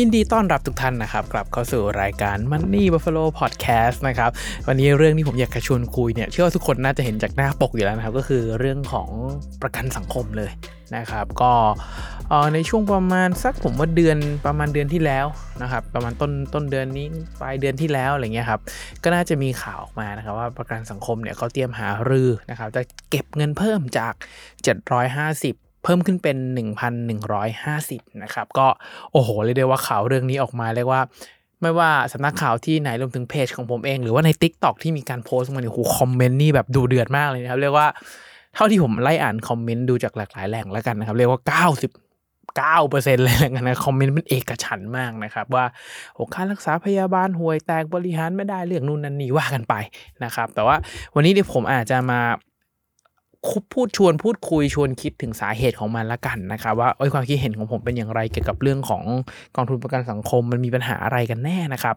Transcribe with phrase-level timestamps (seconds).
[0.00, 4.30] ยินดีต้อนรับทุกท่านนะครับ กลับเข้าสู่รายการ Money Buffalo Podcast นะครับ
[4.68, 9.08] วันนี้เรื่องที่ผมอยากจะชวนคุยเนี่ยเชื่อว่าทุกคนน่าจะเห็นจากหน้าปกอยู่แล้วนะครับ ก็คือเรื่องของ
[9.62, 10.50] ประกันสังคมเลย
[10.96, 11.52] นะครับ ก็
[12.54, 15.26] ในช่วงประมาณสักผมว่าเดือนประมาณเดือนที่แล้ว
[15.62, 17.06] นะครับ ประมาณต้นต้นเดือนนี้
[17.40, 18.60] ปลายเดือนที่แล้วอะไรเงี้ยครับ
[19.02, 24.14] ก็น่าจะมีข่าวออกมานะครับว่าประกันสังคมเนี่ยเขาเตรียมหารือนะครับจะเก็บเงินเพิ่มจาก
[24.96, 26.36] 750 เพิ่มขึ้นเป็น
[27.06, 28.66] 1,150 นะครับ ก็
[29.12, 31.02] โอ้โหเรียกได้ว่าข่าวเรื่องนี้ออกมาเรียกว่า
[31.62, 37.86] ไม่ว่าสำนักข่าวที่ไหนรวมถึงเพจของผมเอง หรือว่าใน Tik t o อกที่มีการโพสต์มาเนี่ยโหคอมเมนต์นี่แบบดูเดือดมากเลยนะครับ เรียกว่า
[38.54, 41.40] เท่าที่ผมไล่อ่านคอมเมนต์ดูจากหลากหลายแหล่งแล้วกันนะครับ เรียกว่า
[42.58, 45.64] 99%เลยแล้วกันนะคอมเมนต์เป็นเอกฉันมากนะครับว่า
[46.14, 49.74] โอ้ค่ารักษาพยาบาลห่วยแตกบริหารไม่ได้เรื่องนู่นนั่นนี่ว่ากันไป
[50.24, 50.76] นะครับ แต่ว่า
[51.14, 52.20] วันนี้เดี๋ยวผมอาจจะมา
[53.72, 59.02] พูดชวนพูดคุยชวนคิดถึงสาเหตุของมันละกันนะครับว่าเอ้ยความคิดเห็นของผมเป็นอย่างไรเกี่ยวกับเรื่องของ
[59.56, 61.96] กองทุนประกันสังคมมันมีปัญหาอะไรกันแน่นะครับ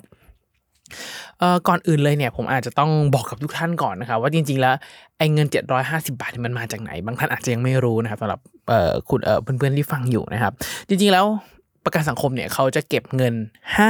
[1.67, 4.75] ก่อนอื่นเลยเนี่ยผมอาจจะต้องบอกกับทุกท่านก่อนนะครับว่าจริงๆแล้ว
[5.17, 5.47] ไอ้เงิน
[5.79, 10.53] 750 บาทนี่มันมาจากไหน บางท่านอาจจะยังไม่รู้นะครับสำหรับเคุณเอ่อเพื่อนๆที่ฟังอยู่นะครับ
[10.87, 11.25] จริงๆแล้ว
[11.85, 13.33] ประกันสังคมเนี่ยเขาจะเก็บเงิน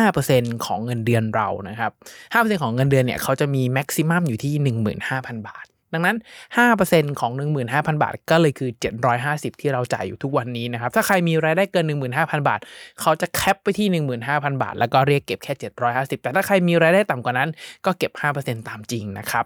[0.05, 1.91] 5%ของเงินเดือนเรานะครับ
[2.33, 4.53] 5%ของเงินเดือนเนี่ยเขาจะมีแม็กซิมัมอยู่ที่
[5.01, 6.17] 15,000 บาท ดังนั้น
[6.67, 7.31] 5%ของ
[7.67, 8.69] 15,000 บาท ก็เลยคือ
[9.15, 11.85] 750 ที่เราจ่ายอยู่ทุกวันนี้นะครับ ถ้าใครมีรายได้เกิน
[12.17, 12.59] 15,000 บาท
[13.01, 13.87] เขาจะแคปไปที่
[14.25, 15.53] 15,000 บาท แล้วก็เรียกเก็บแค่
[15.87, 17.49] 750 แต่ถ้าใครมีรายได้ต่ำกว่านั้น
[17.85, 19.45] ก็เก็บ 5%ตามจริงนะครับ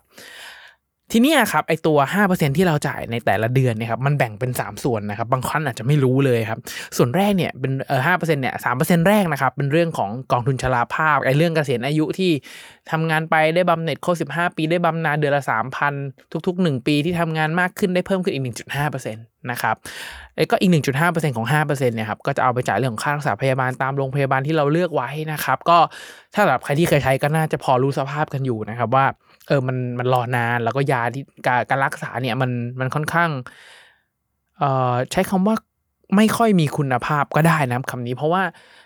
[1.15, 1.97] ทีนี้ครับไอตัว
[2.27, 6.59] 5%ที่เราจ่ายในแต่ละเดือนเนี่ยครับมันแบ่งเป็น 3 ส่วนนะครับบางท่านอาจจะไม่รู้เลยครับ
[6.97, 12.31] ส่วนแรกเนี่ยเป็นเออห้าเปอร์เซ็นต์เนี่ยสามเปอร์เซ็นต์แรกนะครับเป็นเรื่องของกองทุนชราภาพไอเรื่องเกษียณอายุที่
[12.91, 15.93] ทำงานไปได้บำเหน็จครบสิบห้าปีได้บำนาญเดือนละสามพัน
[16.47, 19.75] ทุกๆหนึ่งปีที่ทำงานมากขึ้นได้เพิ่มขึ้นอีกหนึ่งจุดห้าเปอร์เซ็นต์นะครับ
[20.35, 25.77] แล้วก็อีกหนึ่งจุดห้าเปอร์เซ็นของห้าเปอร์เซ็นเนี่ยครับก็จะเอาไปจ่ายเรื่องของค่ารักษาพยาบาลตามโรงพยาบาลที่เราเลือกไว้นะครับ ก็
[26.33, 29.05] ถ้าสำหรับใครที่เคยใช้ก็น่าจะพอรู้สภาพกันอยู่นะครับว่า
[29.47, 33.31] เออมันมันรอนานแล้วก็ยาที่การการรักษาเนี่ยมันมันค่อนข้าง
[34.55, 34.65] เอ่อ
[35.11, 35.55] ใช้คำว่า
[36.15, 38.43] ไม่ค่อยมีคุณภาพก็ได้นะคำนี้ เพราะว่า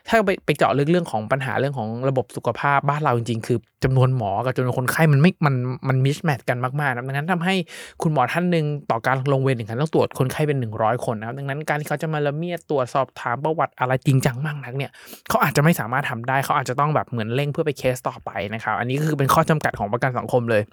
[0.09, 5.55] ถ้าไปไปเจาะลึกเรื่องของปัญหาเรื่องของระบบสุขภาพบ้านเราจริงๆ คือจำนวนหมอกับจำนวนคนไข้มันไม่ มัน
[5.87, 7.55] มันมิชแมทกันมากๆนะดังนั้นทำให้
[8.01, 14.91] คุณหมอท่านหนึ่งต่อการลงเวรถึงขั้นต้องตรวจคนไข้เป็น 100 คนนะครับดังนั้นการที่เขาจะมาละเมียดตรวจสอบถามประวัติอะไรจริงจังมากนักเนี่ย
[15.29, 20.63] เขาอาจจะไม่สามารถทำได้เขาอาจจะต้องแบบเหมือนเร่งเพื่อไปเคสต่อไปนะครับอันนี้ก็คือเป็นข้อจำกัดของประกันสังคมเลย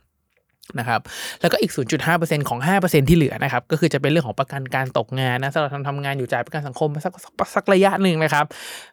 [0.78, 1.00] นะครับ
[1.40, 1.72] แล้วก็อีก
[2.10, 8.44] 0.5%ของ 5%ที่เหลือนะครับก็คือจะเป็นเรื่องของประกันการตกงานนะสำหรับทำทำงานอยู่จ่ายประกันสังคมสักสักสกระยะหนึ่งนะครับ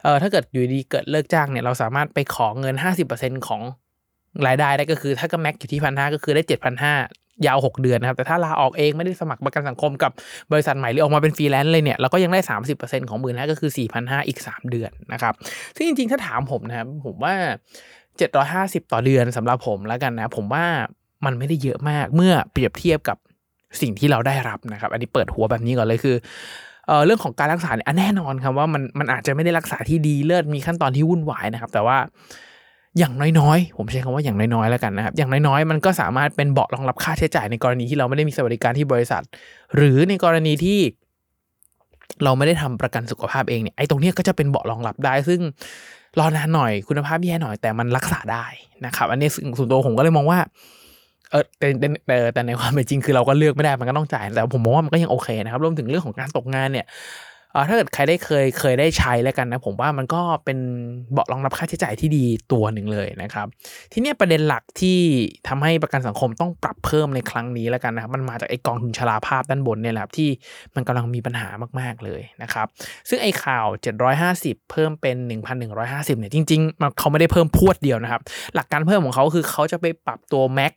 [0.04, 2.76] เอ่อถ้าเกิดอยู่ดีเกิดเลิกจ้างเนี่ยเราสามารถไปขอเงิน
[3.12, 3.62] 50%ของ
[4.48, 10.12] รายได้ได้ก็คือถ้าก็ max อยู่ที่พันห้าก็คือได้7,500ยาว 6 เดือนนะครับแต่ถ้าลาออกเองไม่ได้สมัครประกันสังคมกับ
[10.52, 12.40] บริษัทใหม่หรือออกมาเป็นฟรีแลนซ์เลยเนี่ยเราก็ยังได้
[12.76, 15.34] 30%ของหมื่นห้าก็คือ 4,500 อีก 3 เดือนนะครับ
[15.76, 17.36] ซึ่งจริงๆ ถ้าถามผมนะครับผมว่า
[18.14, 20.66] 750 ต่อเดือนสำหรับผมแล้วกันนะ ผมว่า
[21.26, 23.18] มันไม่ได้เยอะมากเมื่อเปรียบเทียบกับ
[23.82, 26.16] สิ่งที่เราได้รับนะครับ อันนี้เปิดหัวแบบนี้ก่อนเลยคือ
[27.06, 31.98] เรื่องของการรักษาเนี่ยแน่นอนครับว่ามันมันอาจจะไม่ได้รักษาที่ดีเลิศมีขั้นตอนที่วุ่นวายนะครับ แต่ว่า
[32.98, 39.24] อย่างน้อยๆ ผมใช้คำว่าอย่างน้อยๆแล้วกันนะครับ อย่างน้อยๆ มันก็สามารถเป็นเบาะรองรับค่าใช้จ่ายในกรณีที่เราไม่ได้มีสวัสดิการที่บริษัท
[39.76, 40.80] หรือในกรณีที่
[42.24, 45.40] เราไม่ได้ทำประกันสุขภาพเองเนี่ยไอ้ตรงนี้ก็จะเป็นเบาะรองรับได้ ซึ่ง
[46.20, 48.46] รอนานหน่อยคุณภาพแย่หน่อยแต่มันรักษาได้
[48.86, 50.40] นะครับ อันนี้ส่วนตัวผมก็เลยมองว่า
[51.32, 51.68] เออแต่
[52.08, 56.88] แต่แต่ในความเป็นจริงคือเราก็เลือกไม่ได้มันก็ต้องจ่าย แต่ผมมองว่ามันก็ยังโอเคนะครับรวมถึงเรื่องของการตกงานเนี่ย
[57.54, 60.60] เออถ้าเกิดใครได้เคยเคยได้ใช้แล้วกันนะผมว่ามันก็เป็น
[61.14, 63.48] เบาะรองรับค่าใช้จ่ายที่ดีตัวหนึ่งเลยนะครับ
[63.92, 65.00] ทีเนี้ยประเด็นหลักที่
[65.48, 70.30] ทำให้ประกันสังคมต้องปรับเพิ่มในครั้งนี้แล้วกันนะครับมันมาจากไอ้กองทุนชราภาพด้านบนเนี่ยแหละที่
[70.76, 71.48] มันกำลังมีปัญหา
[71.80, 72.68] มากๆเลยนะครับ
[73.10, 73.68] ซึ่งไอ้ข่าว
[74.20, 75.16] 750 เพิ่มเป็น
[75.68, 78.22] 1,150เนี่ยจริงๆมันเขาไม่ได้เพิ่มพวดเดียวนะครับ
[78.56, 80.76] หลักการเพิ่มของเขาคือเขาจะไปปรับตัว max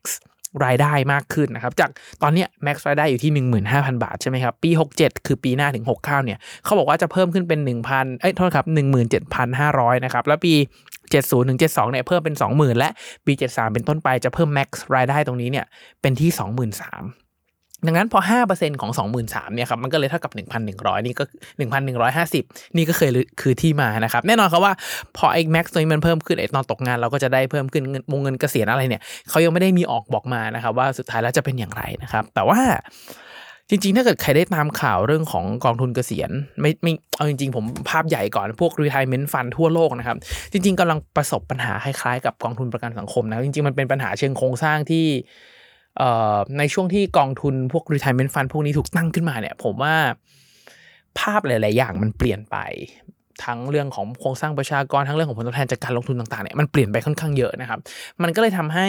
[0.65, 1.91] รายได้มากขึ้นนะครับ จาก
[2.23, 3.33] ตอนนี้ย max รายได้อยู่ที่
[3.69, 7.61] 15,000 บาทใช่ไหมครับปี 67 คือปีหน้าถึง 69 เนี่ยเขาบอกว่าจะเพิ่มขึ้นเป็น
[7.91, 8.67] 1,000 เอ้ยโทษครับ
[9.35, 10.55] 17,500 นะครับ แล้วปี
[11.03, 12.91] 70 ถึง 72 เนี่ยเพิ่มเป็น 20,000 และ
[13.27, 15.67] ปี 73 เป็นต้นไปจะเพิ่ม max รายได้ตรงนี้เนี่ย
[16.01, 16.31] เป็นที่
[16.73, 17.24] 23,000
[17.87, 18.21] ดังนั้นพอ
[18.51, 20.33] 5%ของ 23,000เนี่ยครับมันก็เลยเท่ากับ
[20.65, 21.25] 1,100 นี่ก็
[22.01, 23.11] 1,150 นี่ก็เคย
[23.41, 24.73] คือที่มานะครับ แน่นอนครับว่า
[25.17, 32.61] พอไอ้แม็กซ์ตัวนี้มันเพิ่มขึ้นไอ้ตอนตกงานเราก็จะได้เพิ่มขึ้นวงเงินเกษียณอะไรเนี่ยเขายังไม่ได้มีออกบอกมานะครับว่าสุดท้ายแล้วจะเป็นอย่างไรนะครับ แต่ว่า
[33.69, 36.31] จริงๆ ถ้าเกิดใครได้ตามข่าวเรื่องของกองทุนเกษียณ
[36.61, 40.17] ไม่ไม่เอาจริงๆ ผมภาพใหญ่ก่อนพวก retirement fund ทั่วโลกนะครับ
[40.53, 45.05] จริง ๆกำลังประสบปัญหาคล้ายๆ กับกองทุนประกันสังคมนะ จริงๆ มันเป็นปัญหาเชิงโครงสร้างที่
[46.59, 49.95] ในช่วงที่กองทุนพวก retirement fund พวกนี้ถูกตั้งขึ้นมาเนี่ย ผมว่า
[51.19, 52.57] ภาพหลาย ๆ อย่างมันเปลี่ยนไป
[53.45, 57.79] ทั้งเรื่องของโครงสร้างประชากรทั้งเรื่องของผลตอบแทนจากการลงทุนต่าง ๆ เนี่ยมันเปลี่ยนไปค่อนข้างเยอะนะครับ
[58.23, 58.87] มันก็เลยทำให้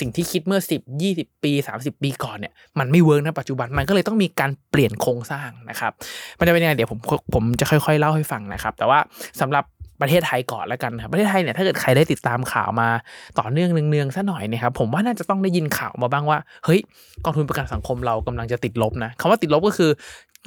[0.00, 5.92] สิ่งที่คิดเมื่อ 10 20 ปี 30 ปีก่อนเนี่ยมันไม่เวิร์กนะปัจจุบันมันก็เลยต้องมีการเปลี่ยนโครงสร้างนะครับ
[6.38, 6.98] มันจะเป็นยังไงเดี๋ยวผม
[7.34, 8.98] ผมจะค่อย ๆ เล่าให้ฟังนะครับ แต่ว่า
[9.40, 9.64] สำหรับ
[10.00, 12.88] ประเทศไทยก่อนแล้วกันครับประเทศไทยเนี่ยถ้าเกิดใครได้ติดตามข่าวมา
[13.38, 16.80] ต่อเนื่องเนืองๆซะหน่อยนะครับผมว่าน่าจะต้องได้ยินข่าวมาบ้างว่าเฮ้ย
[17.24, 19.90] กองทุนประกันสังคมเรากำลังจะติดลบนะคำว่าติดลบก็คือ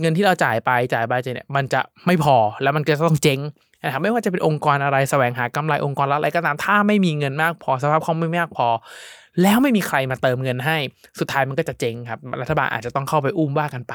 [0.02, 3.40] เงินที่เราจ่ายไปจ่ายไปเนี่ยมันจะไม่พอแล้วมันก็ต้องเจ๊ง
[3.84, 8.68] นะครับไม่ว่าจะเป็นองค์กรอะไรแสวงหากำไรองค์กรละอะไรก็ตามถ้าไม่มีเงินมากพอสภาพคล่องไม่มากพอ
[9.44, 10.78] แล้วไม่มีใครมาเติมเงินให้
[11.20, 13.94] สุดท้ายมันก็จะเจ๊งครับรัฐบาลอาจจะต้องเข้าไปอุ้มว่ากันไป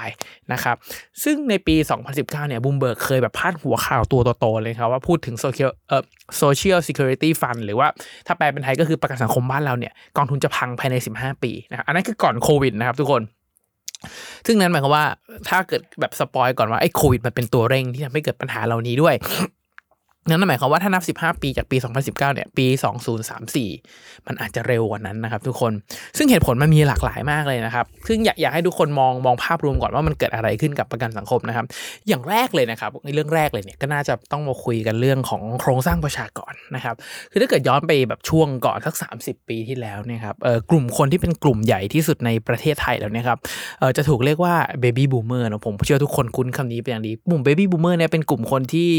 [0.53, 0.77] นะครับ
[1.25, 1.77] ซึ่งในปี
[2.07, 6.03] 2019 เนี่ยบูมเบิร์กเคยแบบพาดหัวข่าวตัวโตๆเลยครับว่าพูดถึง social เอ่อ
[6.43, 7.89] social security fund หรือว่า
[8.27, 13.23] ถ้าแปลเป็นไทยก็คือประกันสังคมบ้านเราเนี่ยกองทุนจะพังภายใน 15 ปีนะครับอันนั้นคือก่อนโควิดนะครับทุกคน
[14.47, 15.05] ซึ่งนั้นหมายความว่า
[15.49, 19.15] ถ้าเกิดแบบ spoil ก่อนว่าไอ้โควิดมันเป็นตัวเร่งที่ทำให้เกิดปัญหาเหล่านี้ด้วย
[20.29, 22.67] นั่นหมายความว่าถ้านับ 15 ปีจากปี 2019 เนี่ย ปี
[23.47, 25.73] 2034 มันอาจจะเร็วกว่านั้นนะครับทุกคน
[26.17, 31.67] ซึ่งเหตุผลมันมีหลากหลายมากเลยนะครับ ซึ่งอยากอยากให้ทุกคนมองมองภาพรวมก่อนว่ามันเกิดอะไรขึ้นกับประกันสังคมนะครับ
[32.09, 36.94] อย่างแรกเลยนะครับในเรื่องแรกเลยเนี่ยก็น่าจะต้องมาคุยกันเรื่องของโครงสร้างประชากรนะครับ
[37.31, 43.38] คือถ้าเกิดย้อนไปแบบช่วงก่อนสัก 30 ปีที่แล้วเนี่ยครับเออกลุ่มคนที่เป็นกลุ่มใหญ่ที่สุดในประเทศไทยแล้วเนี่ยครับ
[43.79, 48.91] เออจะถูกเรียกว่า baby boomer นะผมเชื่อทุกคนคุ้นคำนี้เป็นอย่างดีกลุ่ม baby boomer เนี่ยเป็นกลุ่มคนที่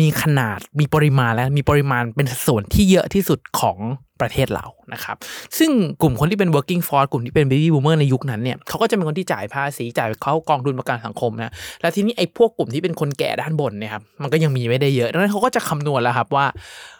[0.00, 0.45] มีขนาด
[0.78, 3.78] มีปริมาณและมีปริมาณเป็นส่วนที่เยอะที่สุดของ
[4.20, 5.16] ประเทศเรานะครับ
[5.58, 5.70] ซึ่ง
[6.02, 16.46] กลุ่มคนที่เป็น working force กลุ่มที่เป็น baby boomer ในยุคนั้นเนี่ยเขาก็จะเป็นคนที่จ่ายภาษีจ่ายเข้ากองทุนประกันสังคมนะแล้วทีนี้ไอ้พวกกลุ่มที่เป็นคนแก่ด้านบนเนี่ยครับมันก็ยังมีไม่ได้เยอะดังนั้นเขาก็จะคำนวณแล้วครับว่า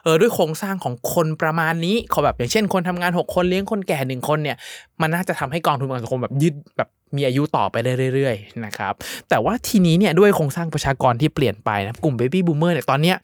[0.04, 4.56] เออด้วยโครงสร้างของคนประมาณนี้เขาแบบอย่างเช่น คนทำงาน 6 คนเลี้ยงคนแก่หนึ่งคนเนี่ย
[5.00, 7.76] มันน่าจะทำให้กองทุนประกันสังคมแบบยืดแบบมีอายุต่อไป
[8.14, 8.94] เรื่อยๆนะครับ
[9.28, 13.16] แต่ว่าทีนี้เนี่ยด้วยโครงสร้างประชากรที่เปลี่ยนไปนะกลุ่ม baby boomer เนี่ยตอนเนี้ย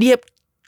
[0.00, 0.18] เรียบ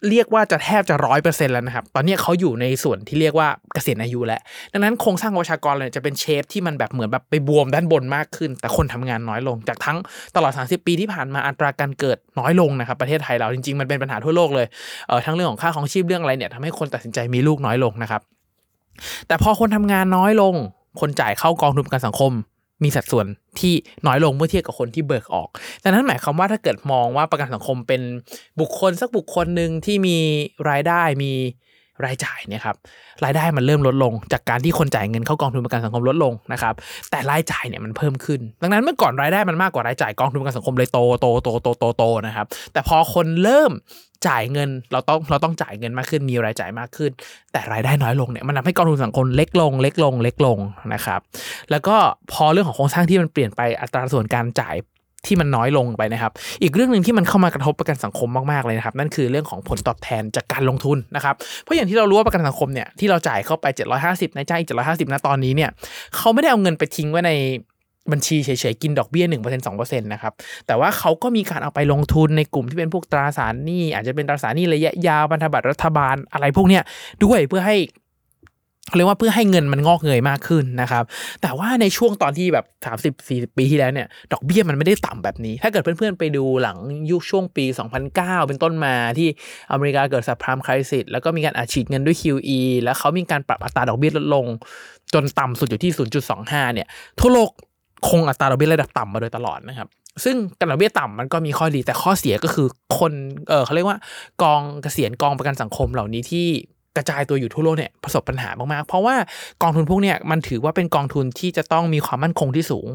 [0.09, 4.41] เรียกว่าจะแทบจะร้อยเปอร์เซ็นแล้วนะครับ ตอนนี้เขาอยู่ในส่วนที่เรียกว่าเกษียณอายุแล้ว
[4.73, 9.99] ดังนั้นโครงสร้างประชากรเลยจะเป็นเชฟที่มันแบบเหมือนแบบไปบวมด้านบนมากขึ้น แต่คนทำงานน้อยลง จากทั้ง
[10.37, 14.67] ตลอด 30 ปีที่ผ่านมาอัตราการเกิดน้อยลงนะครับ ประเทศไทยเราจริงๆ มันเป็นปัญหาทั่วโลกเลย
[15.09, 18.21] เออทั้งเรื่องของค่าของชีพเรื่องอะไรเนี่ยทำให้คนตัดสินใจมีลูกน้อยลงนะครับ
[19.27, 20.55] แต่พอคนทำงานน้อยลง
[21.01, 22.33] คนจ่ายเข้ากองทุนประกันสังคม
[22.85, 23.27] มีสัดส่วน
[23.61, 23.75] ที่
[24.07, 25.49] น้อยลงเมื่อเทียบกับคนที่เบิกออก
[25.83, 28.03] ดังนั้นหมายความว่าถ้าเกิดมองว่าประกันสังคมเป็น
[28.61, 30.17] บุคคลสักบุคคลหนึ่งที่มี
[30.71, 31.33] รายได้มี
[32.05, 32.77] รายจ่ายเนี่ยครับ
[33.25, 36.75] รายได้มันเริ่มลดลง จากการที่คนจ่ายเงินเข้ากองทุนประกันสังคมลดลงนะครับ
[37.11, 43.73] แต่รายจ่ายเนี่ยมันเพิ่มขึ้น ดังนั้นเมื่อก่อนรายได้มันมากกว่ารายจ่ายกองทุนประกันสังคมเลยโตโตโตโตโตโตนะครับแต่พอคนเริ่ม
[44.29, 47.11] จ่ายเงินเราต้องเราต้องจ่ายเงินมากขึ้นมีรายจ่ายมากขึ้น
[47.53, 50.59] แต่รายได้น้อยลงเนี่ยมันทำให้กองทุนสังคมเล็กลง เล็กลง เล็กลง
[50.95, 51.21] นะครับ
[51.71, 51.97] แล้วก็
[52.33, 54.77] พอเรื่องของโครงสร้างที่มันเปลี่ยนไปอัตราส่วนการจ่าย
[55.27, 56.33] ที่มันน้อยลงไปนะครับ
[56.63, 63.67] อีกเรื่องหนึ่งที่มันเข้ามากระทบประกันสังคมมากๆเลยนะครับ นั่นคือเรื่องของผลตอบแทนจากการลงทุนนะครับ เพราะอย่างที่เรารู้ว่าประกันสังคมเนี่ยที่เราจ่ายเข้าไป
[64.03, 65.71] 750นายจ้างอีก750นะตอนนี้เนี่ย
[66.17, 67.33] เขาไม่ได้เอาเงินไปทิ้งไว้ใน
[68.11, 70.33] บัญชีเฉยๆ กินดอกเบี้ย1% 2%นะครับ
[70.67, 76.83] แต่ว่าเขาก็มีการเอาไปลงทุนในกลุ่มที่เป็นพวกตราสารหนี้ อาจจะเป็นตราสารหนี้ระยะยาวพันธบัตรรัฐบาลอะไรพวกเนี้ย
[77.25, 77.79] ด้วยเพื่อให้
[78.97, 81.05] เรียกว่าเพื่อให้เงินมันงอกเงยมากขึ้นนะครับ
[81.43, 82.67] แต่ว่าในช่วงตอนที่แบบ
[83.03, 86.79] 30 40 ปีที่แล้วเนี่ย ดอกเบี้ยมันไม่ได้ต่ำแบบนี้ ถ้าเกิดเพื่อนๆไปดูหลัง
[87.11, 87.65] ยุคช่วงปี
[88.07, 89.29] 2009 เป็นต้นมาที่
[89.73, 94.47] อเมริกาเกิดสับพรามคริสิสแล้วก็มีการอัดฉีดเงินด้วย QE แล้วเขามีการปรับอัตราดอกเบี้ยลดลง
[95.15, 95.93] จนต่ำสุดอยู่ที่
[96.33, 96.87] 0.25 เนี่ย
[97.21, 97.51] ทั่วโลก
[98.09, 99.89] คงอัตราดอกเบี้ยระดับต่ำมาโดยตลอดนะครับ
[100.25, 102.67] ซึ่งการดอกเบี้ยต่ำมันก็มีข้อดีแต่ข้อเสียก็คือ
[102.99, 103.13] คน
[103.49, 103.99] เออเขาเรียกว่า
[104.43, 106.47] กองเกษียณกองประกันสังคมเหล่านี้ที่
[106.97, 109.15] กระจายตัวอยู่ทั่วโลกเนี่ยประสบปัญหามากๆ เพราะว่า
[109.63, 112.87] กองทุนพวกเนี้ยมันถือว่าเป็นกองทุนที่จะต้องมีความมั่นคงที่สูง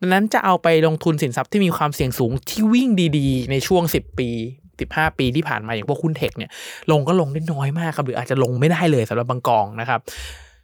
[0.00, 2.88] ดังนั้นจะเอาไปลงทุนสินทรัพย์ที่มีความเสี่ยงสูงที่วิ่ง
[3.18, 4.28] ดีๆ ในช่วง 10 ปี
[4.74, 6.50] 15 ปีที่ผ่านมาอย่างพวกหุ้นเทคเนี่ย
[6.90, 10.00] ลงก็ลงได้น้อยมากครับหรืออาจจะลงไม่ได้เลยสำหรับบางกองนะครับ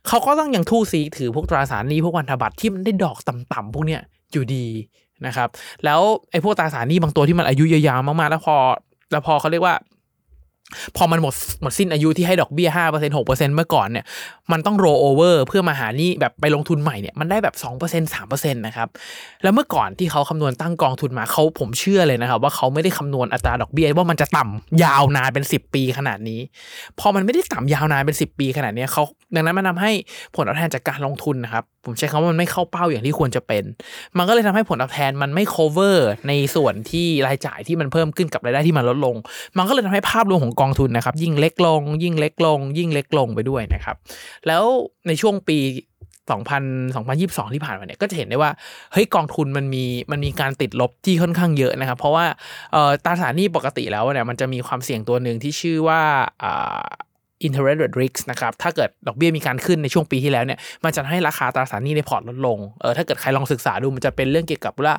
[0.08, 4.00] เขาก็ต้องยังทู่ซีถือพวกตราสารหนี้พวกวันธบัตรที่มันได้ดอกต่ำๆพวกเนี้ย
[4.32, 4.66] อยู่ดี
[5.26, 5.48] นะครับ
[5.84, 8.56] แล้วไอ้พวกตราสารหนี้บางตัวที่มันอายุยาวๆมากๆ แล้วพอ
[9.12, 9.74] แล้วพอเขาเรียกว่า
[10.96, 14.04] พอมันหมดหมดสิ้นอายุที่ให้ดอกเบี้ยห้าเปอร์เซ็นหกเปอร์เซ็นเมื่อก่อนเนี่ย
[14.52, 18.88] มันต้องโรโอเวอร์เพื่อมาหานี่แบบไปลงทุนใหม่เนี่ยมันได้แบบสองเปอร์เซ็นสามเปอร์เซ็นต์นะครับ
[19.42, 26.40] แล้วเมื่อก่อนที่เขาคำนวณตั้งกองทุนมาเขาผมเชื่อเลยนะครับว่าเขาไม่ได้คำนวณอัตราดอกเบี้ยว่ามันจะต่ำยาวนานเป็นสิบปีขนาดนี้
[26.98, 29.02] พอมันไม่ได้ต่ำยาวนานเป็นสิบปีขนาดนี้เขา
[29.34, 29.92] ดังนั้นมันทาให้
[30.34, 33.64] ผลตอบแทนจากการลงทุนนะครับผมใช้คำว่ามันไม่เข้าเป้าอย่างที่ควรจะเป็น
[34.18, 35.96] มันก็เลยทำให้ผลตอบแทนมันไม่ cover
[36.28, 39.16] ในส่วนที่รายจ่ายที่มันเพิ่มขึ้นกับรายได้ที่มันลดลง
[39.58, 43.96] มันก็เลยทำให้ภาพรวมของกองทุนนะครับ ยิ่งเล็กลง ยิ่งเล็กลง ยิ่งเล็กลงไปด้วยนะครับ
[44.46, 44.64] แล้ว
[45.06, 45.58] ในช่วงปี
[46.28, 48.50] 2000 2022 ที่ผ่านมาเนี่ยก็จะเห็นได้ว่า
[48.92, 52.26] เฮ้ยกองทุนมันมีมันมีการติดลบที่ค่อนข้างเยอะนะครับ เพราะว่า
[52.72, 56.02] เอ่อตราสารหนี้ปกติแล้วเนี่ยมันจะมีความเสี่ยงตัวหนึ่งที่ชื่อว่า
[57.44, 64.96] interest rate risk นะครับ ถ้าเกิดดอกเบี้ยมีการขึ้นในช่วงปีที่แล้วเนี่ย มันจะให้ราคาตราสารหนี้ในพอร์ตลดลง เออ ถ้าเกิดใครลองศึกษาดู มันจะเป็นเรื่องเกี่ยวกับว่า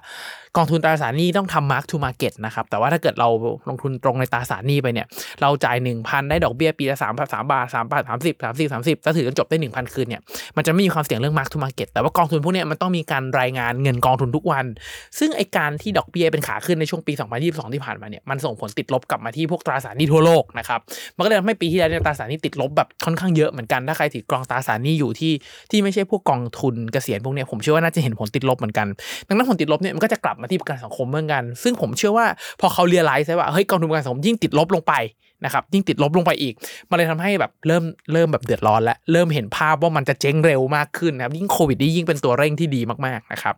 [0.57, 3.29] กองทุนตราสารหนี้ต้องทำ mark to market นะครับ แต่ว่าถ้าเกิดเรา
[3.69, 5.07] ลงทุนตรงในตราสารหนี้ไปเนี่ย
[5.41, 10.21] เราจ่าย 1,000 ได้ดอกเบี้ยปีละ3 3บาท3บาท30 30 30ถ้าถือจนจบได้ 1,000 คืนเนี่ย
[10.57, 14.65] มันจะไม่มีความเสี่ยงเรื่อง mark to market แต่ว่ากองทุนพวกนี้มันต้องมีการรายงานเงินกองทุนทุกวัน
[15.19, 17.13] ซึ่งไอการที่ดอกเบี้ยเป็นขาขึ้นในช่วงปี
[17.43, 20.79] 2022 ที่ผ่านมาเนี่ย มันส่งผลติดลบกลับมาที่พวกตราสารหนี้ทั่วโลกนะครับ
[21.15, 25.33] มันก็เลยทำให้ปีที่แล้วเนี่ยตราสารหนี้ติดลบแบบค่อนข้างเยอะเหมือนกันถ้าใครถือกองตราสารนี้อยู่ที่
[25.71, 28.87] ที่ไม่ใช่พวกกองทุนเกษียณพวกเนี้ยผมเชื่อว่าน่าจะเห็นผลติดลบเหมือนกัน
[29.27, 32.25] ดังนั้นผลติดลบเนี่ยมันก็จะกลับมาที่ประกันสังคมเหมือนกัน ซึ่งผมเชื่อว่า
[32.61, 34.95] พอเขาเรียลไลซ์ว่าเฮ้ยกองทุนประกันสังคมยิ่งติดลบลงไป
[35.45, 36.53] นะครับยิ่งติดลบลงไปอีก
[36.89, 43.55] มันเลยทำให้แบบเริ่มเริ่มแบบเดือดร้อนและเริ่มเห็นภาพว่ามันจะเจ๊งเร็วมากขึ้นนะครับยิ่งโควิดนี่ยิ่งเป็นตัวเร่งที่ดีมากๆนะครับ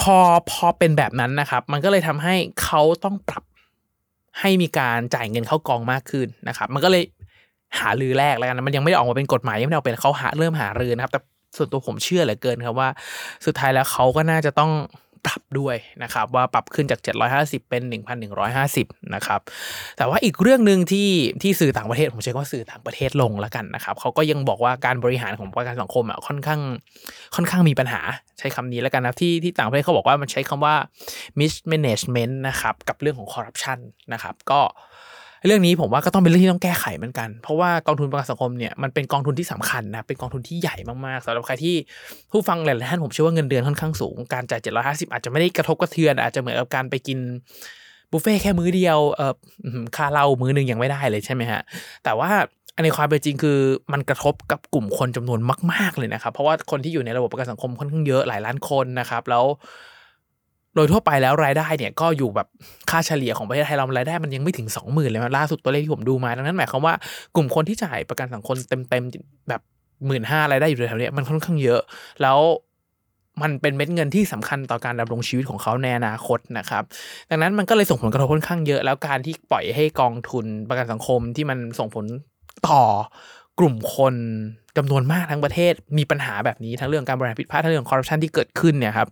[0.00, 0.16] พอ
[0.50, 3.42] พอเป็นแบบนั้นนะครับ มันก็เลยทำให้เขาต้องปรับ
[4.40, 7.04] ให้มีการจ่ายเงินเข้ากองมากขึ้นนะครับมันก็เลย
[7.78, 11.20] หาลือแรกแล้วกันมันยังไม่ได้ออกมาเป็นกฎหมายยังไม่ได้ออกเป็นเขาหาเริ่มหารือนะครับ แต่
[11.56, 12.88] ส่วนตัวผมเชื่อเหลือเกินครับว่า
[13.46, 14.70] สุดท้ายแล้วเขาก็น่าจะต้อง
[15.26, 17.00] ปรับด้วยนะครับว่าปรับขึ้นจาก
[17.34, 17.82] 750 เป็น
[18.44, 19.40] 1,150นะครับ
[19.96, 21.10] แต่ว่าอีกเรื่องหนึ่งที่
[21.42, 26.60] ที่สื่อต่างประเทศผมใช้คำว่าสื่อต่างประเทศลงแล้วกันนะครับเขาก็ยังบอกว่าการบริหารของประกันสังคมอะค่อนข้าง
[27.34, 28.00] ค่อนข้างมีปัญหา
[28.38, 30.74] ใช้คำนี้แล้วกันนะที่ที่ต่างประเทศเขาบอกว่ามันใช้คำว่า
[31.40, 33.78] mismanagement นะครับกับเรื่องของ corruption
[34.12, 34.60] นะครับก็
[35.46, 40.76] เรื่องนี้ผมว่าก็ต้องเป็นเรื่องที่ต้องแก้ไขเหมือนกัน เพราะว่ากองทุนประกันสังคมเนี่ยมันเป็นกองทุนที่สำคัญนะเป็นกองทุนที่ใหญ่
[41.06, 41.76] มากๆสำหรับใครที่
[42.30, 47.18] ผู้ฟังหลายๆท่านผมเชื่อว่าเงินเดือนค่อนข้างสูงการจ่าย750 อาจจะไม่ได้กระทบกระเทือน อาจจะเหมือนกับการไปกิน
[48.10, 49.34] บุฟเฟ่แค่มื้อเดียวเออ
[49.96, 51.60] ค่าเหล้ามื้อหนึงยังไม่ได้เลยใช่ไหมฮะ
[52.04, 52.30] แต่ว่า
[52.84, 53.58] ในความเป็นจริงคือ
[53.92, 55.40] มันกระทบกับกลุ่มคนจำนวน
[55.72, 59.44] มาก ๆเลยนะครับ เพราะว่าคนที่อยู่ในระบบประกันสังคมค่อนข้างเยอะหลายล้านคนนะครับ แล้ว
[60.74, 62.48] โดยทั่วไปแล้วรายได้เนี่ยก็อยู่แบบ
[62.90, 66.94] ค่าเฉลี่ยของประเทศไทยเรารายได้มันยังไม่ถึง 20,000เลยนล่าสุดตัวเลขที่ผมดูมาดังนั้นหมายความว่า
[67.36, 69.60] กลุ่มคนที่จ่ายประกันสังคมเต็มๆแบบ
[70.06, 71.80] หมื่นห้ารายได้อยู่แถวๆนี้มันค่อนข้างเยอะ
[72.22, 72.38] แล้ว
[73.42, 76.82] มันเป็นเม็ดเงินที่สำคัญต่อการดำรงชีวิตของเขาในอนาคตนะครับ
[77.30, 82.04] ดังนั้นมันก็เลยส่งผลกระทบค่อนข้างเยอะ แล้วการที่ปล่อยให้กองทุนประกันสังคมที่มันส่งผล
[82.68, 82.82] ต่อ
[83.58, 84.14] กลุ่มคน
[84.76, 89.08] จำนวนมากทั้งประเทศมีปัญหาแบบนี้ทั้งเรื่องการบริหารผิดพลาดทั้งเรื่องคอร์รัปชันที่เกิดขึ้นเนี่ยครับ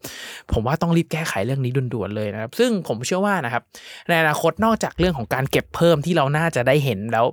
[0.53, 3.63] ผมว่าต้องรีบแก้ไขเรื่องนี้ด่วนๆเลยนะครับ ซึ่งผมเชื่อว่านะครับ
[4.09, 7.27] ในอนาคตนอกจากเรื่องของการเก็บเพิ่มที่เราน่าจะได้เห็นแล้ว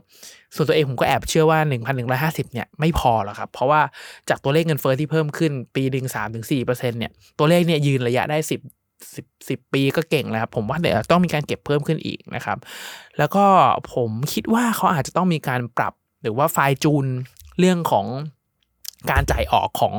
[0.55, 1.59] ส่วนตัวเองผมก็แอบเชื่อว่า
[2.05, 3.81] 1,150 เนี่ยไม่พอหรอกครับ เพราะว่า
[4.29, 8.61] จากตัวเลขเงินเฟ้อที่เพิ่มขึ้นปีหนึ่งสามถึงสี่เปอร์เซ็นต์เนี่ยตัวเลขเนี่ยยืนระยะได้สิบ
[9.15, 12.57] สิบสิบปีก็เก่งแล้วครับ ผมว่าเดี๋ยวต้องมีการเก็บเพิ่มขึ้นอีกนะครับ
[13.17, 13.45] แล้วก็
[13.93, 15.93] ผมคิดว่าเขาอาจจะต้องมีการปรับ
[16.23, 17.05] หรือว่าไฟจูน
[17.59, 18.05] เรื่องของ
[19.11, 19.95] การจ่ายออกของ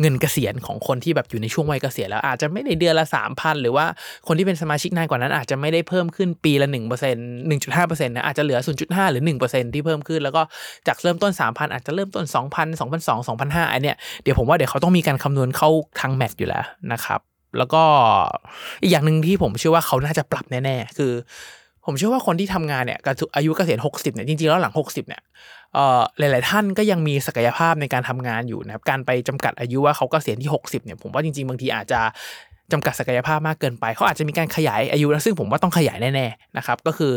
[0.00, 3.86] เงินเกษียณของคนที่แบบอยู่ในช่วงวัยเกษียณแล้วอาจจะไม่ได้เดือนละสามพันหรือว่า
[4.26, 10.42] คนที่เป็นสมาชิกนานกว่านั้น อาจจะไม่ได้เพิ่มขึ้นปีละหนึ่งเปอร์เซ็นต์หนึ่งจุดห้าเปอร์เซ็นต์นะอาจจะเหลือศูนย์จุดห้าหรือหนึ่งเปอร์เซ็นต์ที่เพิ่มขึ้นแล้วก็
[10.86, 15.68] จากเริ่มต้นสามพันอาจจะเริ่มต้นสองพันสองพันสองสองพันห้าอันเนี้ยเดี๋ยวผมว่าเดี๋ยวเขาต้องมีการคำนวณเข้า
[16.00, 17.20] ทางแมทอยู่แล้วนะครับ
[17.58, 17.82] แล้วก็
[18.82, 21.12] อีกอย่างหนึ่งที่ผมเชื่อว่าเขาน่าจะปรับแน่ๆคือ
[21.86, 22.98] ผมเชื่อว่าคนที่ทำงานเนี่ย
[23.36, 25.22] อายุเกษียณ60เนี่ยจริงๆแล้วหลัง 60เนี่ย
[26.18, 32.00] หลาย ๆ ท่านก็ยังมีศักยภาพในการทำงานอยู่นะครับการไปจำกัดอายุว่าเขาเกษียณที่ 60เนี่ยผมว่าจริง ๆ บางทีอาจจะ
[32.72, 37.14] จำกัดศักยภาพมากเกินไป เขาอาจจะมีการขยายอายุนะซึ่งผมว่าต้องขยายแน่ๆนะครับก็คือ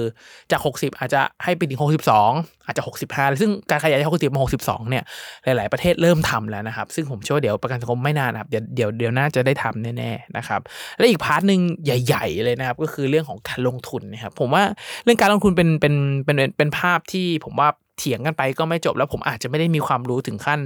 [0.52, 5.04] จาก 60 อาจจะให้ไปถึง 62 อาจจะ 65 ซึ่งการขยายจาก60มา62 เนี่ย
[5.44, 10.62] หลาย ๆประเทศเริ่มทำแล้วนะครับ ซึ่งผมเชื่อว่าเดี๋ยวประกันสังคมไม่นานนะครับเดี๋ยวเดี๋ยวเดี๋ยวน่าจะได้ทำแน่ๆนะครับ
[10.98, 14.64] และอีก part หนึ่งใหญ่ ๆ เลยนะครับ ก็คือเรื่องของการลงทุนนะครับผมว่า
[15.04, 20.60] เรื่องการลงทุนเป็นเป็นเป็นเป็นภาพที่ผมว่าเถียงกันไปก็ไม่จบแล้วผมอาจจะไม่ได้มีความรู้ถึงขั้น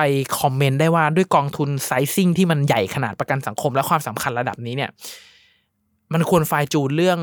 [0.00, 4.90] ไป comment ได้ว่าด้วยกองทุน sizing ที่มันใหญ่ขนาดประกันสังคมและความสำคัญระดับนี้เนี่ย
[6.12, 7.20] มันควร fine-tune เรื่อง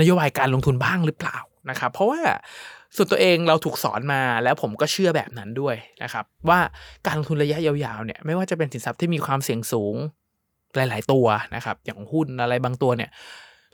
[0.00, 1.36] นโยบายการลงทุนบ้างหรือเปล่า
[1.70, 2.20] นะครับ เพราะว่า
[2.96, 6.60] ส่วนตัวเองเราถูกสอนมาแล้วผมก็เชื่อแบบนั้นด้วยนะครับ ว่า
[7.06, 9.94] การลงทุนระยะยาวๆเนี่ยไม่ว่าจะเป็นสินทรัพย์ที่มีความเสี่ยงสูง
[10.76, 13.10] หลาย ๆ ตัวนะครับ อย่างหุ้นอะไรบางตัวเนี่ย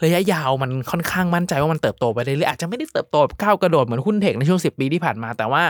[0.02, 5.62] ระยะยาวมันค่อนข้างมั่นใจว่ามันเติบโตไปเรื่อยๆอาจจะไม่ได้เติบโตแบบก้าวกระโดดเหมือนหุ้นเทคในช่วง 10 ปีที่ผ่านมา แต่ว่า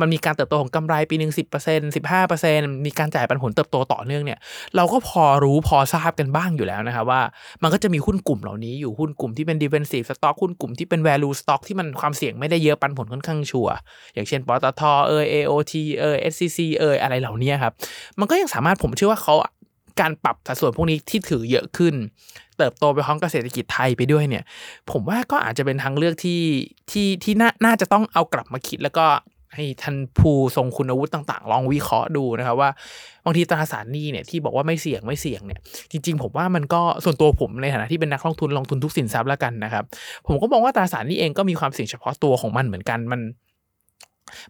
[0.00, 4.38] มันมีการเติบโตของกำไรปีหนึ่งสิบเปอร์เซ็นต์สิบห้าเปอร์เซ็นต์มีการจ่ายปันผลเติบโตต่อเนื่องเนี่ย
[4.76, 7.22] เราก็พอรู้พอทราบกันบ้างอยู่แล้วนะครับว่า
[7.62, 13.68] มันก็จะมีหุ้นกลุ่มเหล่านี้อยู่หุ้นกลุ่มที่เป็น defensive stock หุ้นกลุ่มที่เป็น value stock ที่มันความเสี่ยงไม่ได้เยอะปันผลค่อนข้างชัว
[14.14, 17.72] อย่างเช่นปตทเออ AOT เออ SCC เอออะไรเหล่านี้ครับ
[18.20, 19.34] มันก็ยังสามารถผมเชื่อว่าเขา
[20.00, 21.94] การปรับสัดส่วนพวกนี้ที่ถือเยอะขึ้น
[22.60, 24.44] เติบโตไปพร้อมกับเศรษฐกิจไทยไปด้วยเนี่ย
[24.90, 26.40] ผมว่าก็อาจจะเป็นทางเลือกที่
[26.90, 29.06] ที่ที่น่าน่าจะต้องเอากลับมาคิด แล้วก็
[29.54, 32.70] ให้ท่านผู้ทรงคุณวุฒิต่างๆ ลองวิเคราะห์ดูนะครับว่า
[33.24, 39.84] บางทีตราสารหนี้เนี่ยที่บอกว่าไม่เสี่ยงไม่เสี่ยงเนี่ยจริง ๆ ผมว่ามันก็ส่วนตัวผมในฐานะที่เป็นนักลงทุนลงทุนทุกสินทรัพย์แล้วกันนะครับ
[40.26, 43.20] ผมก็มองว่าตราสารหนี้เองก็มีความเสี่ยงเฉพาะตัวของมันเหมือนกันมัน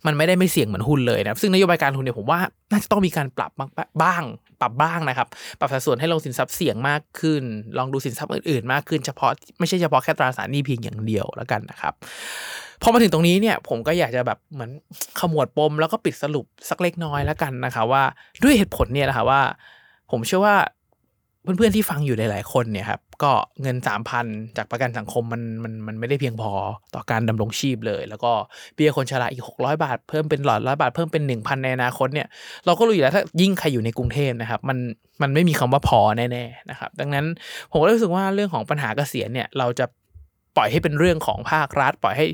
[0.07, 3.53] มันไม่ได้ไม่เสี่ยงเหมือนหุ้นเลยนะซึ่งนโยบายการทุนเนี่ยผมว่าน่าจะต้องมีการปรับ
[4.03, 4.25] บ้าง
[4.61, 7.43] ปรับบ้างนะครับ ปรับสัดส่วนให้ลงสินทรัพย์เสี่ยงมากขึ้น
[7.79, 11.95] ลองดูสินทรัพย์อื่นๆ มากขึ้นเฉพาะไม่ใช่เฉพาะแค่ตราสารหนี้เพียงอย่างเดียวแล้วกันนะครับ
[12.83, 14.71] พอมาถึงตรงนี้เนี่ยผมก็อยากจะแบบเหมือน
[15.21, 18.03] ขมวดปม แล้วก็ปิดสรุปสักเล็กน้อยแล้วกันนะคะว่า
[18.43, 19.41] ด้วยเหตุผลเนี่ยแหละคะว่า
[20.11, 20.57] ผมเชื่อว่า
[21.43, 23.33] เพื่อนๆที่ฟังอยู่หลายๆคนเนี่ยครับก็
[23.63, 26.53] เงินสามพันจากประกันสังคมมันมันมันไม่ได้เพียงพอ
[26.95, 28.33] ต่อการดำรงชีพเลย แล้วก็
[28.75, 32.29] เบี้ยคนชราอีก 600 บาท เพิ่มเป็นหลอดร้อยบาทเพิ่มเป็น 1,000 ในอนาคตเนี่ย
[32.67, 34.79] เราก็รู้อยู่แล้วถ้ายิ่งใครอยู่ในกรุงเทพนะครับมัน
[35.23, 37.27] มันไม่มีคำว่าพอแน่ๆนะครับดังนั้น
[37.71, 39.87] ผมก็รู้สึกว่าเรื่องของปัญหาเกษียณเนี่ยเราจะ
[40.57, 42.27] ปล่อยให้เป็นเรื่องของภาครัฐ ปล่อยให้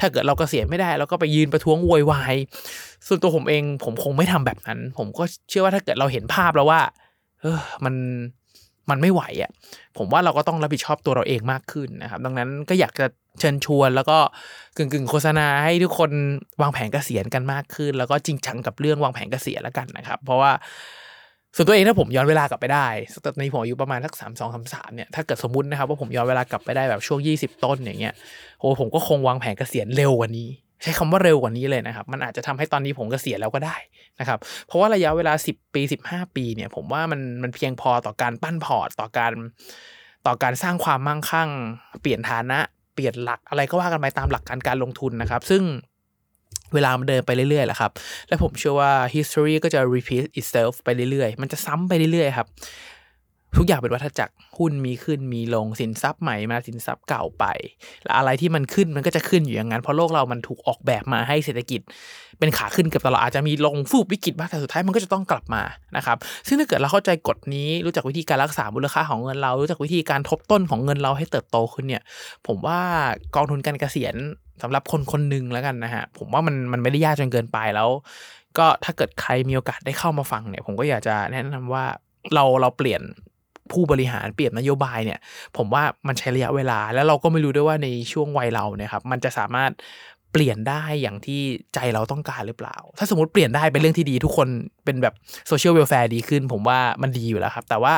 [0.00, 2.34] ถ้าเกิดเราเกษียณไม่ได้เราก็ไปยืนประท้วงโวยวาย
[3.06, 6.80] ส่วนตัวผมเองผมคงไม่ทำแบบนั้น ผมก็เชื่อว่าถ้าเกิดเราเห็นภาพแล้วว่า
[7.40, 7.94] เออมัน
[8.90, 9.50] มันไม่ไหวอะ่ะ
[9.98, 13.06] ผมว่าเราก็ต้องรับผิดชอบตัวเราเองมากขึ้นนะครับ ดังนั้นก็อยากจะ
[13.40, 14.18] เชิญชวน แล้วก็
[14.76, 16.10] กึ่งกึ่งโฆษณาให้ทุกคน
[16.62, 20.52] วางแผนเกษียณกันมากขึ้น แล้วก็จริงจังกับเรื่องวางแผนเกษียณแล้วกันนะครับ เพราะว่า
[21.56, 22.86] ส่วนตัวเองถ้าผมย้อนเวลากลับไปได้
[23.24, 28.14] ตอนนี้ผมอายุประมาณสักสามสองสามสามเนี่ยถ้าเกิดสมมตินะครับว่าผมย้อนเวลากลับไปได้แบบช่วงยี่สิบต้นอย่างเงี้ย
[28.58, 30.48] โหผมก็คงวางแผนเกษียณเร็วกว่านี้
[30.82, 33.76] ใช้คำว่าเร็วกว่านี้เลยนะครับ มันอาจจะทำให้ตอนนี้ผมกเกษียณแล้วก็ได้
[34.20, 39.32] นะครับ เพราะว่าระยะเวลา 10 ปี 15 ปีเนี่ย ผมว่ามันมันเพียงพอต่อการปั้นพอร์ตต่อการ
[40.26, 41.50] ต่อการสร้างความมั่งคั่ง
[42.00, 42.58] เปลี่ยนฐานะ
[42.94, 45.62] เปลี่ยนหลักอะไรก็ว่ากันไปตามหลักการการลงทุนนะครับ ซึ่ง
[46.74, 47.92] เวลามันเดินไปเรื่อยๆแหละครับ
[48.28, 52.48] และผมเชื่อว่า history ก็จะ repeat itself ไปเรื่อยๆ มันจะซ้ำไปเรื่อยๆ ครับ
[53.56, 57.44] ทุกอย่างเป็นวัฏจักรหุ้นมีขึ้นมีลงสินทรัพย์ใหม่มาสินทรัพย์เก่าไป
[58.04, 61.80] และอะไรที่มันขึ้นมันก็จะขึ้นอยู่อย่างนั้นเพราะโลกเรามันถูกออกแบบมาให้เศรษฐกิจ
[62.38, 65.62] เป็นขาขึ้นเกือบตลอดอาจจะมีลงฟูบวิกฤตบ้างแต่สุดท้ายมันก็จะต้องกลับมา
[65.96, 72.02] นะครับซึ่งถ้าเกิดเราเข้าใจกฎนี้รู้จักวิธีการรักษามูลค่าของเงินเรา รู้จักวิธีการทบต้นของเงินเราให้เติบโตขึ้นเนี่ย
[72.46, 72.78] ผมว่า
[73.34, 74.14] กองทุนการเกษียณ
[74.62, 77.88] สำหรับคนคนหนึ่งแล้วกันนะฮะผมว่ามันมันไม่ได้ยากจนเกินไปแล้ว
[78.58, 81.84] ก็ถ้าเกิดใครมีโอกาสได้เข้ามาฟังเนี่ย ผมก็อยากจะแนะนำว่า
[82.34, 83.02] เราเราเปลี่ยน
[83.72, 85.18] ผู้บริหารเปลี่ยนนโยบายเนี่ย
[85.56, 89.70] ผมว่ามันใช้ระยะเวลา แล้วเราก็ไม่รู้ด้วยว่าในช่วงวัยเราเนี่ยครับมันจะสามารถ
[90.32, 91.40] เปลี่ยนได้อย่างที่
[91.74, 94.48] ใจเราต้องการหรือเปล่า ถ้าสมมติเปลี่ยนได้เป็นเรื่องที่ดีทุกคน
[94.84, 95.14] เป็นแบบ
[95.48, 97.94] social welfare ดีขึ้น ผมว่ามันดีอยู่แล้วครับ แต่ว่า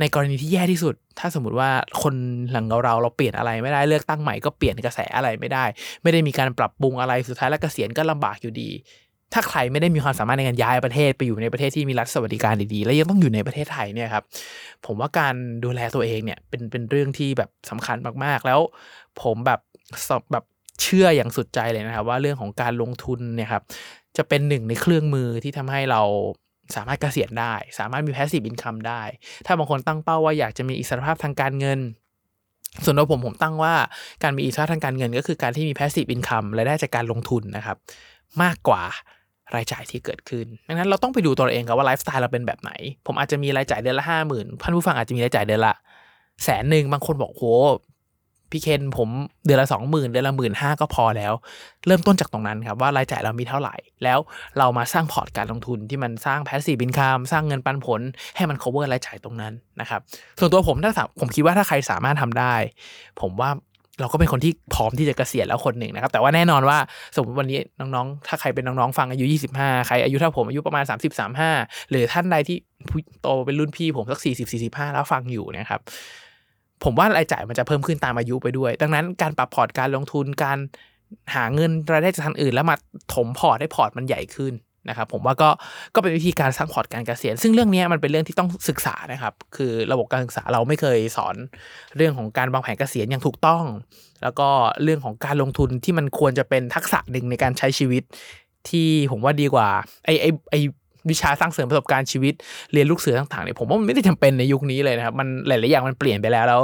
[0.00, 1.70] ในกรณีที่แย่ที่สุด ถ้าสมมติว่า
[2.02, 2.14] คน
[2.52, 5.64] หลังเราเราเปลี่ยนอะไรไม่ได้เลือกตั้งใหม่ก็เปลี่ยนกระแสอะไรไม่ได้
[6.02, 8.70] ไม่ได้มีการปรับปรุงอะไรสุดท้ายแล้วกเกษียณก็ลำบากอยู่ดี
[9.32, 14.24] ถ้าใครไม่ได้มีความสามารถในการย้ายประเทศไปอยู่ในประเทศที่มีรัฐสวัสดิการดีๆ แล้วยังต้องอยู่ในประเทศไทยเนี่ยครับ
[14.86, 18.60] ผมว่าการดูแลตัวเองเนี่ยเป็นเป็นเรื่องที่แบบสำคัญมากๆ แล้ว
[19.22, 19.60] ผมแบบ
[20.08, 20.44] สอบแบบ
[20.82, 23.62] เชื่ออย่างสุดใจเลยนะครับ ว่าเรื่องของการลงทุนเนี่ยครับ
[24.16, 26.02] จะเป็นหนึ่งในเครื่องมือที่ทำให้เรา
[26.76, 29.02] สามารถเกษียณได้ สามารถมี passive income ได้
[29.46, 31.80] ถ้าบางคนตั้งเป้าว่าอยากจะมีอิสรภาพทางการเงิน
[32.84, 33.74] ส่วนตัวผมผมตั้งว่า
[34.22, 37.76] การมีอิสระทางการเงิน ก็คือการที่มี passive income รายได้จากการลงทุนนะครับ
[38.42, 38.82] มากกว่า
[39.54, 42.72] รายจ่ายที่เกิดขึ้น ดังนั้นเราต้องไปดูตัวเองครับว่าไลฟ์สไตล์เราเป็นแบบไหน
[43.06, 45.74] ผมอาจจะมีรายจ่ายเดือนละห้าหมื่นท่านผู้ฟังอาจจะมีรายจ่ายเดือนละ
[46.44, 47.44] แสนหนึ่งบางคนบอกโห
[48.54, 49.08] พี่เคนผม
[49.46, 51.32] เดือนละสองหมื่นเดือนละหมื่นห้าก็พอแล้ว
[51.86, 54.18] เริ่มต้นจากตรงนั้นครับว่ารายจ่ายเรามีเท่าไหร่ แล้ว
[54.58, 58.00] เรามาสร้างพอร์ตการลงทุนที่มันสร้าง passive income สร้างเงินปันผล
[58.36, 60.00] ให้มัน cover รายจ่ายตรงนั้นนะครับ
[60.38, 62.54] ส่วนตัวผมถ้าผมคิดว่าถ้าใครสามารถทำได้
[63.20, 63.50] ผมว่า
[64.00, 66.78] เราก็เป็นคนที่พร้อมที่จะเกษียณแล้วคนหนึ่งนะครับ แต่ว่าแน่นอนว่า
[67.16, 69.24] สมมติวันนี้น้องๆ ถ้าใครเป็นน้องๆฟังอายุ
[69.56, 71.12] 25 ใครอายุเท่าผมอายุประมาณ 30
[71.50, 72.56] 35 หรือท่านใดที่
[73.22, 75.80] โตเป็นรุ่นพี่ผมสัก 40 45 แล้วฟังอยู่นะครับ
[76.84, 80.58] ผมว่ารายจ่ายมันจะเพิ่มขึ้นตามอายุไปด้วย ดังนั้นการปรับพอร์ตการลงทุนการ
[81.34, 82.76] หาเงินรายได้จากทางอื่น แล้วมา
[83.14, 84.52] ถมพอร์ตให้พอร์ตมันใหญ่ขึ้น
[84.88, 85.50] นะครับผมว่าก็
[85.94, 91.36] ก็เป็นวิธีการสร้างพอร์ตการเกษียณ ซึ่งเรื่องนี้มันเป็นเรื่องที่ต้องศึกษานะครับ คือระบบการศึกษาเราไม่เคยสอน
[91.96, 93.64] เรื่องของการวางแผนเกษียณอย่างถูกต้อง
[94.22, 94.48] แล้วก็
[94.82, 98.02] เรื่องของการลงทุนที่มันควรจะเป็นทักษะหนึ่งในการใช้ชีวิต
[98.68, 99.68] ที่ผมว่าดีกว่า
[100.04, 100.56] ไอ้ไอ้ไอ้
[101.10, 102.34] วิชาสร้างเสริมประสบการณ์ชีวิต
[102.72, 106.62] เรียนลูกเสือต่างๆเนี่ยผมว่ามันไม่ได้จำเป็นในยุคนี้เลยนะครับมันหลาย ๆ อย่างมันเปลี่ยนไปแล้วแล้ว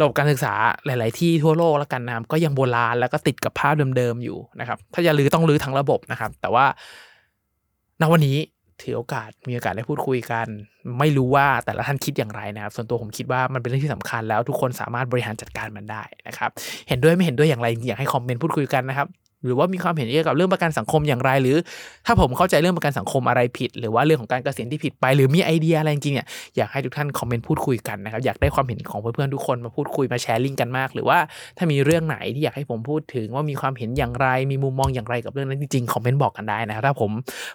[0.00, 0.52] ระบบการศึกษา
[0.86, 6.64] หลาย ๆ ที่ทั่วโลกแล้วกันนะครับก็ยังโบราณแล้วก็ติดกับภาพเดิม ๆ อยู่นะครับ ถ้าจะรื้อต้องรื้อทั้งระบบนะครับ แต่ว่า
[8.00, 8.38] ณวันนี้
[8.82, 10.46] ถือโอกาสมีโอกาสได้พูดคุยกัน
[10.98, 16.50] ไม่รู้ว่าแต่ละท่านคิดอย่างไรนะครับ ส่วนตัวผมคิดว่ามันเป็นเรื่องที่สำคัญแล้วทุกคนสามารถบริหารจัดการมันได้นะครับ
[16.88, 19.08] เห็นด้วยไม่เห็นด้วยอย่างไรอยากให้คอมเมนต์พูดคุยกันนะครับ
[19.44, 21.56] หรือว่ามีความเห็นเกี่ยวกับเรื่องประกันสังคมอย่างไร หรือ
[22.06, 26.26] ถ้าผมเข้าใจเรื่องประกันสังคมอะไรผิด หรือว่าเรื่องของการเกษียณที่ผิดไป หรือมีไอเดียอะไรจริงเนี่ย
[26.56, 31.18] อยากให้ทุกท่านคอมเมนต์พูดคุยกันนะครับอยากได้ความเห็นของเพื่อนๆทุกคนมาพูดคุยมาแชร์ลิงก์กันมาก หรือว่า
[31.56, 37.10] ถ้ามีเรื่องไหนที่อยากให้ผมพูดถึงว่ามีความเห็นอย่างไร มีมุมมองอย่างไรกับเรื่องนั้นจริงๆคอมเมนต์บอกกันได้นะครับถ้าผม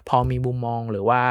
[0.08, 1.22] พอมีมุมมองหรือว่า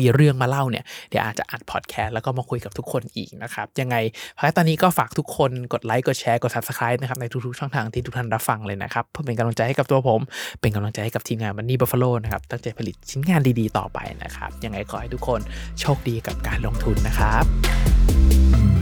[0.00, 3.96] มีเรื่องมาเล่าเนี่ยเดี๋ยวอาจจะอัดพอดแคสต์แล้วก็มาคุยกับทุกคนอีกนะครับ ยังไง
[4.38, 10.20] ภาะตอนนี้ก็ฝากทุกคนกดไลค์กดแชร์กด subscribe นะครับในทุกๆช่องทางที่ทุกท่านรับฟังเลยนะครับ เพื่อเป็นกำลังใจให้กับตัวผม
[10.60, 15.40] เป็นกำลังใจให้กับทีมงาน Money Buffalo นะครับตั้งใจผลิตชิ้นงานดีๆ ต่อไปนะครับ ยังไงขอให้ทุกคน
[15.80, 18.81] โชคดีกับการลงทุนนะครับ